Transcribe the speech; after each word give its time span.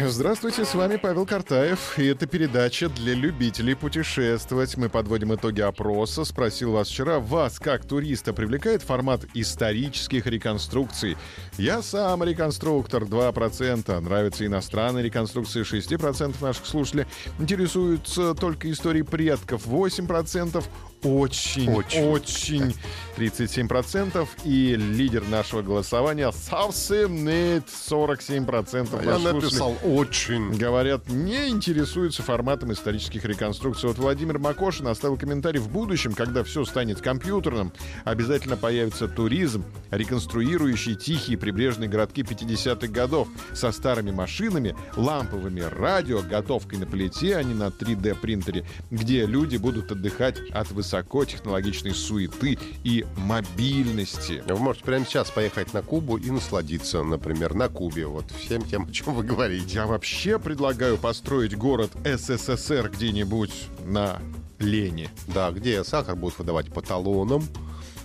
Здравствуйте, 0.00 0.64
с 0.64 0.76
вами 0.76 0.94
Павел 0.94 1.26
Картаев, 1.26 1.98
и 1.98 2.06
это 2.06 2.28
передача 2.28 2.88
для 2.88 3.14
любителей 3.14 3.74
путешествовать. 3.74 4.76
Мы 4.76 4.88
подводим 4.88 5.34
итоги 5.34 5.60
опроса. 5.60 6.24
Спросил 6.24 6.70
вас 6.70 6.88
вчера, 6.88 7.18
вас 7.18 7.58
как 7.58 7.84
туриста 7.84 8.32
привлекает 8.32 8.82
формат 8.82 9.22
исторических 9.34 10.26
реконструкций? 10.26 11.16
Я 11.56 11.82
сам 11.82 12.22
реконструктор, 12.22 13.02
2%. 13.02 14.00
Нравятся 14.00 14.46
иностранные 14.46 15.02
реконструкции, 15.02 15.62
6% 15.62 16.36
наших 16.40 16.66
слушателей. 16.66 17.06
Интересуются 17.40 18.34
только 18.34 18.70
истории 18.70 19.02
предков, 19.02 19.66
8%. 19.66 20.64
Очень, 21.02 21.70
очень, 21.70 22.04
очень. 22.04 22.74
37%. 23.18 24.28
И 24.44 24.76
лидер 24.76 25.26
нашего 25.28 25.62
голосования 25.62 26.30
совсем 26.32 27.24
нет, 27.24 27.64
47%. 27.66 28.98
А 28.98 29.04
я 29.04 29.18
написал 29.18 29.76
очень. 29.84 30.52
Говорят, 30.56 31.08
не 31.08 31.48
интересуются 31.48 32.22
форматом 32.22 32.72
исторических 32.72 33.24
реконструкций. 33.24 33.88
Вот 33.88 33.98
Владимир 33.98 34.38
Макошин 34.38 34.86
оставил 34.86 35.16
комментарий. 35.16 35.60
В 35.60 35.68
будущем, 35.68 36.14
когда 36.14 36.44
все 36.44 36.64
станет 36.64 37.00
компьютерным, 37.00 37.72
обязательно 38.04 38.56
появится 38.56 39.08
туризм, 39.08 39.64
реконструирующий 39.90 40.94
тихие 40.94 41.36
прибрежные 41.36 41.88
городки 41.88 42.22
50-х 42.22 42.88
годов 42.88 43.28
со 43.52 43.72
старыми 43.72 44.10
машинами, 44.10 44.76
ламповыми 44.96 45.60
радио, 45.60 46.22
готовкой 46.22 46.78
на 46.78 46.86
плите, 46.86 47.36
а 47.36 47.42
не 47.42 47.54
на 47.54 47.68
3D-принтере, 47.68 48.64
где 48.90 49.26
люди 49.26 49.56
будут 49.56 49.90
отдыхать 49.90 50.38
от 50.50 50.70
высокотехнологичной 50.88 51.94
суеты 51.94 52.58
и 52.82 53.04
мобильности. 53.16 54.42
Вы 54.48 54.56
можете 54.56 54.86
прямо 54.86 55.04
сейчас 55.04 55.30
поехать 55.30 55.74
на 55.74 55.82
Кубу 55.82 56.16
и 56.16 56.30
насладиться, 56.30 57.02
например, 57.02 57.54
на 57.54 57.68
Кубе. 57.68 58.06
Вот 58.06 58.30
всем 58.30 58.62
тем, 58.62 58.84
о 58.84 58.90
чем 58.92 59.14
вы 59.14 59.22
говорите. 59.22 59.74
Я 59.74 59.86
вообще 59.86 60.38
предлагаю 60.38 60.96
построить 60.96 61.56
город 61.56 61.90
СССР 62.04 62.90
где-нибудь 62.90 63.52
на 63.84 64.20
Лене. 64.58 65.10
Да, 65.26 65.50
где 65.50 65.84
сахар 65.84 66.16
будут 66.16 66.38
выдавать 66.38 66.72
по 66.72 66.80
талонам, 66.80 67.44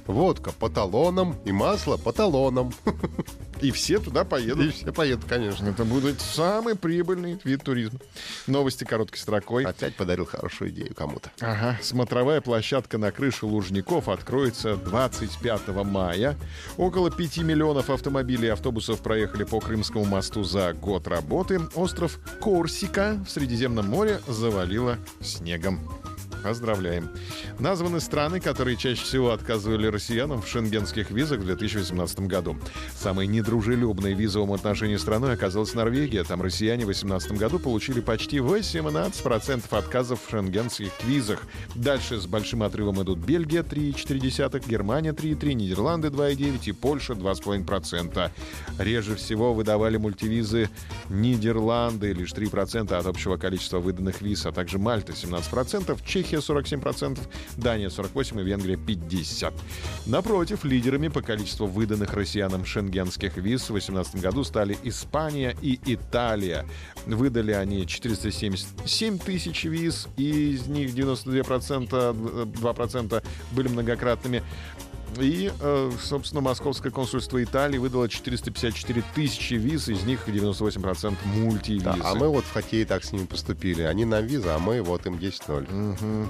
водка 0.06 0.52
по 0.52 0.70
талонам 0.70 1.38
и 1.46 1.54
масло 1.54 1.96
по 1.96 2.12
талонам. 2.12 2.74
И 3.64 3.72
все 3.72 3.98
туда 3.98 4.26
поедут. 4.26 4.66
И 4.66 4.72
все 4.72 4.92
поедут, 4.92 5.24
конечно. 5.24 5.70
Это 5.70 5.86
будет 5.86 6.20
самый 6.20 6.76
прибыльный 6.76 7.40
вид 7.46 7.64
туризма. 7.64 7.98
Новости 8.46 8.84
короткой 8.84 9.20
строкой. 9.20 9.64
Опять 9.64 9.96
подарил 9.96 10.26
хорошую 10.26 10.72
идею 10.72 10.94
кому-то. 10.94 11.32
Ага. 11.40 11.80
Смотровая 11.82 12.42
площадка 12.42 12.98
на 12.98 13.14
крыше 13.14 13.46
Лужников 13.46 14.10
откроется 14.10 14.76
25 14.76 15.70
мая. 15.86 16.36
Около 16.76 17.10
5 17.10 17.38
миллионов 17.38 17.90
автомобилей 17.90 18.48
и 18.48 18.52
автобусов 18.52 19.00
проехали 19.00 19.46
по 19.46 19.62
Крымскому 19.62 20.04
мосту 20.04 20.44
за 20.44 20.74
год 20.74 21.08
работы. 21.08 21.62
Остров 21.74 22.20
Корсика 22.42 23.24
в 23.26 23.30
Средиземном 23.32 23.88
море 23.88 24.20
завалило 24.28 24.98
снегом. 25.22 25.80
Поздравляем. 26.44 27.10
Названы 27.58 28.02
страны, 28.02 28.42
которые 28.42 28.76
чаще 28.76 29.02
всего 29.02 29.32
отказывали 29.32 29.88
россиянам 29.88 30.42
в 30.42 30.48
шенгенских 30.48 31.10
визах 31.10 31.40
в 31.40 31.46
2018 31.46 32.20
году. 32.22 32.58
Самой 32.98 33.28
недружелюбной 33.28 34.14
в 34.14 34.20
визовом 34.20 34.52
отношении 34.52 34.98
страной 34.98 35.34
оказалась 35.34 35.74
Норвегия. 35.74 36.26
Там 36.26 36.42
россияне 36.42 36.84
в 36.84 36.88
2018 36.88 37.32
году 37.34 37.60
получили 37.60 38.02
почти 38.02 38.38
18% 38.38 39.64
отказов 39.72 40.20
в 40.26 40.30
шенгенских 40.30 40.92
визах. 41.06 41.44
Дальше 41.76 42.20
с 42.20 42.28
большим 42.28 42.64
отрывом 42.64 43.02
идут 43.02 43.20
Бельгия 43.20 43.62
3,4%, 43.62 44.68
Германия 44.68 45.14
3,3%, 45.14 45.54
Нидерланды 45.54 46.10
2,9% 46.10 46.60
и 46.66 46.72
Польша 46.74 47.14
2,5%. 47.14 48.32
Реже 48.80 49.16
всего 49.16 49.54
выдавали 49.54 49.96
мультивизы 49.96 50.70
Нидерланды, 51.10 52.12
лишь 52.12 52.34
3% 52.34 52.94
от 52.94 53.06
общего 53.06 53.38
количества 53.38 53.80
выданных 53.80 54.22
виз, 54.22 54.46
а 54.46 54.52
также 54.52 54.78
Мальта 54.78 55.14
17%, 55.14 55.98
Чехия 56.06 56.33
47%, 56.40 57.20
Дания 57.58 57.90
48% 57.90 58.42
и 58.42 58.44
Венгрия 58.44 58.76
50%. 58.76 59.54
Напротив, 60.06 60.66
лидерами 60.66 61.08
по 61.08 61.22
количеству 61.22 61.68
выданных 61.68 62.14
россиянам 62.14 62.66
шенгенских 62.66 63.38
виз 63.38 63.64
в 63.64 63.74
2018 63.74 64.22
году 64.22 64.44
стали 64.44 64.78
Испания 64.84 65.56
и 65.62 65.80
Италия. 65.86 66.66
Выдали 67.06 67.52
они 67.52 67.86
477 67.86 69.20
тысяч 69.20 69.64
виз, 69.64 70.08
и 70.18 70.54
из 70.54 70.68
них 70.68 70.94
92%, 70.94 72.52
2% 72.54 73.24
были 73.52 73.68
многократными. 73.68 74.44
И, 75.20 75.52
э, 75.60 75.92
собственно, 76.02 76.42
Московское 76.42 76.92
консульство 76.92 77.44
Италии 77.44 77.78
выдало 77.78 78.10
454 78.10 79.04
тысячи 79.16 79.56
виз, 79.56 79.88
из 79.88 80.04
них 80.04 80.28
98% 80.28 81.16
мультивизы. 81.26 81.84
Да, 81.84 81.98
а 82.04 82.16
мы 82.16 82.28
вот 82.30 82.46
в 82.46 82.54
хоккее 82.54 82.86
так 82.86 83.04
с 83.04 83.12
ними 83.12 83.26
поступили. 83.26 83.82
Они 83.84 84.06
нам 84.06 84.26
виза, 84.26 84.56
а 84.56 84.60
мы 84.60 84.82
вот 84.82 85.06
им 85.06 85.16
10-0. 85.16 85.94
Угу. 85.94 86.30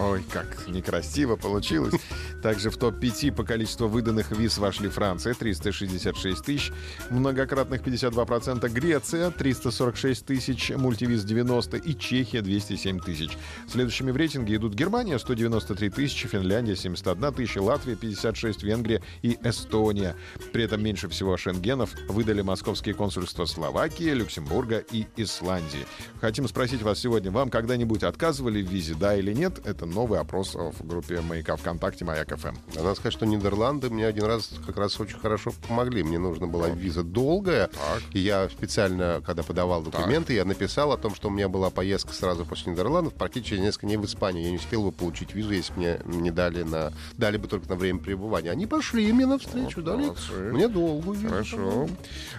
Ой, 0.00 0.24
как 0.30 0.66
некрасиво 0.68 1.36
получилось. 1.36 1.94
Также 2.42 2.70
в 2.70 2.76
топ-5 2.76 3.32
по 3.32 3.44
количеству 3.44 3.88
выданных 3.88 4.30
виз 4.32 4.58
вошли 4.58 4.88
Франция 4.88 5.34
366 5.34 6.44
тысяч, 6.44 6.72
многократных 7.10 7.82
52%, 7.82 8.68
Греция 8.68 9.30
346 9.30 10.26
тысяч, 10.26 10.70
мультивиз 10.70 11.24
90 11.24 11.76
и 11.76 11.98
Чехия 11.98 12.42
207 12.42 13.00
тысяч. 13.00 13.30
Следующими 13.68 14.10
в 14.10 14.16
рейтинге 14.16 14.56
идут 14.56 14.74
Германия 14.74 15.18
193 15.18 15.90
тысячи, 15.90 16.28
Финляндия 16.28 16.76
71 16.76 17.32
тысяча, 17.32 17.62
Латвия 17.62 17.96
56, 18.24 18.62
Венгрия 18.62 19.02
и 19.22 19.38
Эстония. 19.42 20.16
При 20.52 20.64
этом 20.64 20.82
меньше 20.82 21.08
всего 21.08 21.36
шенгенов 21.36 21.94
выдали 22.08 22.40
московские 22.40 22.94
консульства 22.94 23.44
Словакии, 23.44 24.10
Люксембурга 24.10 24.78
и 24.78 25.06
Исландии. 25.16 25.86
Хотим 26.20 26.48
спросить 26.48 26.82
вас 26.82 26.98
сегодня, 26.98 27.30
вам 27.30 27.50
когда-нибудь 27.50 28.02
отказывали 28.02 28.62
в 28.62 28.68
визе, 28.68 28.94
да 28.94 29.14
или 29.14 29.34
нет? 29.34 29.60
Это 29.66 29.84
новый 29.84 30.18
опрос 30.20 30.54
в 30.54 30.86
группе 30.86 31.20
«Маяка 31.20 31.56
ВКонтакте» 31.56 32.04
«Маяк 32.04 32.34
ФМ». 32.34 32.54
Надо 32.74 32.94
сказать, 32.94 33.12
что 33.12 33.26
Нидерланды 33.26 33.90
мне 33.90 34.06
один 34.06 34.24
раз 34.24 34.52
как 34.66 34.78
раз 34.78 34.98
очень 34.98 35.18
хорошо 35.18 35.52
помогли. 35.68 36.02
Мне 36.02 36.18
нужна 36.18 36.46
была 36.46 36.68
виза 36.70 37.02
долгая. 37.02 37.68
Так. 37.68 38.02
И 38.12 38.20
я 38.20 38.48
специально, 38.48 39.22
когда 39.24 39.42
подавал 39.42 39.82
документы, 39.82 40.32
я 40.32 40.44
написал 40.44 40.92
о 40.92 40.96
том, 40.96 41.14
что 41.14 41.28
у 41.28 41.30
меня 41.30 41.48
была 41.48 41.70
поездка 41.70 42.14
сразу 42.14 42.46
после 42.46 42.72
Нидерландов, 42.72 43.14
практически 43.14 43.50
через 43.50 43.62
несколько 43.62 43.86
дней 43.86 43.96
в 43.96 44.04
Испанию. 44.06 44.44
Я 44.44 44.50
не 44.50 44.56
успел 44.56 44.84
бы 44.84 44.92
получить 44.92 45.34
визу, 45.34 45.52
если 45.52 45.72
бы 45.74 45.80
мне 45.80 46.00
не 46.06 46.30
дали 46.30 46.62
на... 46.62 46.92
Дали 47.18 47.36
бы 47.36 47.48
только 47.48 47.68
на 47.68 47.76
время 47.76 47.98
пребывания. 48.14 48.50
Они 48.50 48.66
пошли 48.66 49.12
мне 49.12 49.26
навстречу, 49.26 49.76
Вот, 49.76 49.84
дали 49.84 50.02
молодцы. 50.02 50.32
мне 50.52 50.68
долгую 50.68 51.18
визу. 51.18 51.28
Хорошо. 51.28 51.88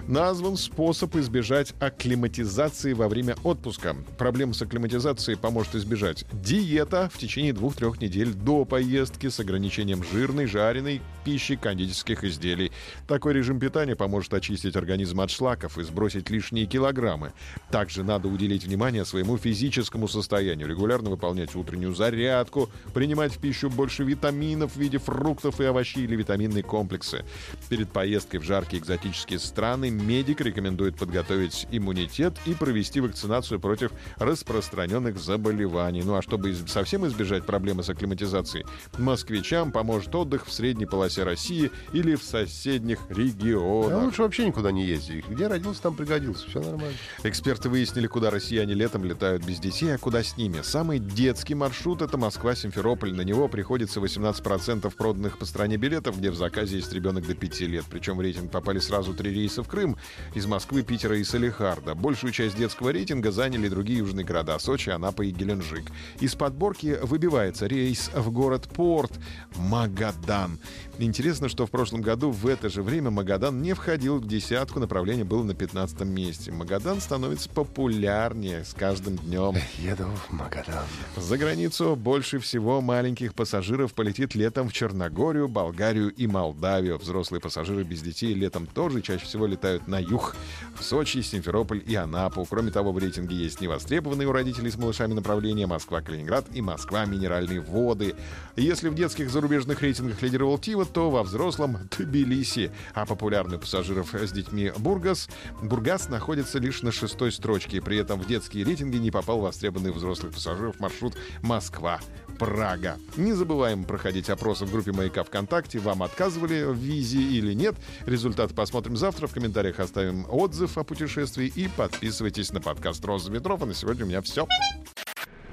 Назван 0.08 0.58
способ 0.58 1.16
избежать 1.16 1.74
акклиматизации 1.80 2.94
во 2.94 3.08
время 3.10 3.36
отпуска. 3.44 3.96
Проблем 4.18 4.54
с 4.54 4.62
акклиматизацией 4.62 5.38
поможет 5.38 5.76
избежать 5.76 6.26
диета 6.32 7.10
в 7.14 7.18
течение 7.18 7.54
двух-трех 7.54 8.00
недель 8.02 8.34
до 8.34 8.66
поездки 8.66 9.30
с 9.30 9.40
ограничением 9.40 10.04
жирной, 10.04 10.46
жареной 10.46 11.02
пищи, 11.24 11.56
кондитерских 11.56 12.24
изделий. 12.24 12.72
Такой 13.08 13.34
режим 13.34 13.60
питания 13.60 13.96
поможет 13.96 14.34
очистить 14.34 14.76
организм 14.76 15.22
от 15.22 15.30
шлаков 15.32 15.78
и 15.78 15.84
сбросить 15.84 16.30
лишние 16.30 16.66
килограммы. 16.68 17.34
Также 17.72 18.04
надо 18.04 18.28
уделить 18.28 18.64
внимание 18.64 19.04
своему 19.06 19.38
физическому 19.38 20.08
состоянию, 20.08 20.68
регулярно 20.68 21.10
выполнять 21.10 21.56
утреннюю 21.56 21.94
зарядку, 21.96 22.70
принимать 22.94 23.34
в 23.34 23.40
пищу 23.40 23.70
больше 23.70 24.04
витаминов 24.04 24.74
в 24.74 24.78
виде 24.78 25.00
фруктов 25.00 25.55
и 25.64 25.66
овощей 25.66 26.04
или 26.04 26.16
витаминные 26.16 26.64
комплексы. 26.64 27.26
Перед 27.70 27.90
поездкой 27.90 28.40
в 28.40 28.44
жаркие 28.44 28.82
экзотические 28.82 29.40
страны 29.40 29.90
медик 29.90 30.42
рекомендует 30.42 30.98
подготовить 30.98 31.68
иммунитет 31.72 32.34
и 32.46 32.54
провести 32.54 33.00
вакцинацию 33.00 33.60
против 33.60 33.92
распространенных 34.18 35.18
заболеваний. 35.18 36.04
Ну 36.04 36.16
а 36.16 36.22
чтобы 36.22 36.56
совсем 36.68 37.06
избежать 37.08 37.46
проблемы 37.46 37.84
с 37.84 37.90
акклиматизацией, 37.90 38.66
москвичам 38.98 39.72
поможет 39.72 40.14
отдых 40.16 40.46
в 40.46 40.52
средней 40.52 40.86
полосе 40.86 41.24
России 41.24 41.72
или 41.94 42.16
в 42.16 42.24
соседних 42.24 43.00
регионах. 43.10 44.04
лучше 44.04 44.22
вообще 44.22 44.46
никуда 44.48 44.72
не 44.72 44.86
ездить. 44.86 45.28
Где 45.28 45.48
родился, 45.48 45.82
там 45.82 45.96
пригодился. 45.96 46.48
Все 46.50 46.60
нормально. 46.60 46.96
Эксперты 47.24 47.70
выяснили, 47.70 48.08
куда 48.08 48.30
россияне 48.30 48.74
летом 48.74 49.04
летают 49.04 49.46
без 49.46 49.60
детей, 49.60 49.96
а 49.96 49.98
куда 49.98 50.24
с 50.24 50.38
ними. 50.38 50.62
Самый 50.64 51.00
детский 51.00 51.56
маршрут— 51.56 52.02
это 52.04 52.18
Москва-Симферополь. 52.18 53.14
На 53.14 53.22
него 53.22 53.48
приходится 53.48 54.00
18% 54.00 54.94
проданных 54.96 55.38
по 55.46 55.50
стране 55.50 55.78
билетов, 55.78 56.18
где 56.18 56.32
в 56.32 56.36
заказе 56.36 56.78
есть 56.78 56.92
ребенок 56.92 57.28
до 57.28 57.36
5 57.36 57.60
лет. 57.62 57.86
Причем 57.88 58.18
в 58.18 58.22
рейтинг 58.22 58.50
попали 58.50 58.80
сразу 58.80 59.14
три 59.14 59.32
рейса 59.32 59.62
в 59.62 59.68
Крым 59.68 59.96
из 60.34 60.48
Москвы, 60.48 60.82
Питера 60.82 61.16
и 61.20 61.24
Салихарда. 61.24 61.94
Большую 61.94 62.34
часть 62.34 62.58
детского 62.58 62.90
рейтинга 62.90 63.32
заняли 63.32 63.70
другие 63.70 64.00
южные 64.00 64.26
города— 64.26 64.58
Сочи, 64.60 64.90
Анапа 64.90 65.22
и 65.22 65.30
Геленджик. 65.30 65.86
Из 66.20 66.34
подборки 66.34 66.98
выбивается 67.04 67.68
рейс 67.68 68.10
в 68.16 68.32
город 68.32 68.68
Порт 68.74 69.12
Магадан. 69.56 70.60
Интересно, 70.98 71.48
что 71.48 71.68
в 71.68 71.72
прошлом 71.72 72.02
году 72.02 72.32
в 72.32 72.48
это 72.48 72.70
же 72.70 72.82
время 72.82 73.12
Магадан 73.12 73.62
не 73.62 73.74
входил 73.74 74.18
в 74.18 74.28
десятку, 74.28 74.80
направление 74.80 75.26
было 75.26 75.44
на 75.44 75.54
15 75.54 76.02
месте. 76.02 76.52
Магадан 76.52 77.00
становится 77.02 77.50
популярнее 77.50 78.64
с 78.64 78.74
каждым 78.74 79.18
днем. 79.18 79.56
Еду 79.78 80.06
в 80.06 80.32
Магадан. 80.32 80.86
За 81.18 81.38
границу 81.38 81.96
больше 81.96 82.40
всего 82.40 82.82
маленьких 82.82 83.36
пассажиров 83.36 83.94
полетит 83.94 84.34
летом 84.34 84.70
в 84.70 84.74
Черногорию, 84.74 85.35
Болгарию 85.44 86.14
и 86.14 86.28
Молдавию. 86.28 86.98
Взрослые 86.98 87.42
пассажиры 87.42 87.84
без 87.84 88.02
детей 88.02 88.34
летом 88.34 88.66
тоже 88.66 89.02
чаще 89.02 89.26
всего 89.26 89.46
летают 89.46 89.88
на 89.88 90.00
юг, 90.00 90.36
в 90.78 90.84
Сочи, 90.84 91.22
Симферополь 91.22 91.84
и 91.86 91.96
Анапу. 91.96 92.46
Кроме 92.50 92.72
того, 92.72 92.92
в 92.92 92.98
рейтинге 92.98 93.36
есть 93.36 93.62
невостребованные 93.62 94.28
у 94.28 94.32
родителей 94.32 94.72
с 94.72 94.78
малышами 94.78 95.14
направления 95.14 95.68
Москва-Калининград 95.68 96.46
и 96.54 96.62
Москва-Минеральные 96.62 97.60
воды. 97.60 98.16
Если 98.56 98.90
в 98.90 98.96
детских 98.96 99.30
зарубежных 99.30 99.82
рейтингах 99.82 100.22
лидировал 100.22 100.58
Тива, 100.58 100.86
то 100.86 101.10
во 101.10 101.24
взрослом 101.24 101.78
Тбилиси. 101.98 102.72
А 102.94 103.06
популярный 103.06 103.60
пассажиров 103.60 104.14
с 104.14 104.32
детьми 104.32 104.72
Бургас, 104.78 105.30
Бургас 105.62 106.10
находится 106.10 106.60
лишь 106.60 106.82
на 106.82 106.92
шестой 106.92 107.32
строчке. 107.32 107.82
При 107.82 107.98
этом 107.98 108.20
в 108.20 108.28
детские 108.28 108.64
рейтинги 108.64 108.98
не 108.98 109.12
попал 109.12 109.40
востребованный 109.40 109.92
взрослых 109.92 110.34
пассажиров 110.34 110.80
маршрут 110.80 111.16
Москва. 111.42 112.00
Прага. 112.40 112.98
Не 113.16 113.34
забываем 113.34 113.86
проходить 113.86 114.30
опросы 114.30 114.66
в 114.66 114.72
группе 114.72 114.92
«Маяка 114.92 115.24
ВКонтакте». 115.26 115.80
Вам 115.80 116.04
отказывали 116.04 116.64
в 116.64 116.76
визе 116.76 117.20
или 117.20 117.54
нет? 117.54 117.76
Результаты 118.06 118.54
посмотрим 118.54 118.98
завтра. 118.98 119.28
В 119.28 119.34
комментариях 119.34 119.80
оставим 119.80 120.26
отзыв 120.30 120.78
о 120.78 120.84
путешествии 120.84 121.52
и 121.54 121.68
подписывайтесь 121.68 122.52
на 122.52 122.62
подкаст 122.62 123.04
«Роза 123.06 123.32
ветров». 123.32 123.62
А 123.62 123.66
на 123.66 123.74
сегодня 123.74 124.06
у 124.06 124.08
меня 124.08 124.22
все. 124.22 124.48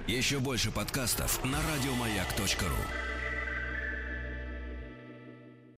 Еще 0.07 0.39
больше 0.39 0.71
подкастов 0.71 1.45
на 1.45 1.59
радиомаяк.ру. 1.59 3.12